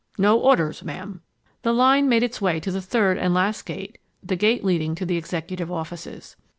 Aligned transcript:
.""No 0.17 0.35
orders, 0.39 0.83
Ma'am." 0.83 1.21
The 1.61 1.71
line 1.75 2.09
made 2.09 2.23
its 2.23 2.41
way 2.41 2.59
to 2.61 2.71
the 2.71 2.81
third 2.81 3.19
and 3.19 3.35
last 3.35 3.67
gate—the 3.67 4.35
gate 4.35 4.63
leading 4.65 4.95
to 4.95 5.05
the 5.05 5.15
Executive 5.17 5.71
offices. 5.71 6.35